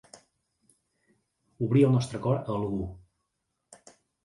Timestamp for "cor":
2.25-2.41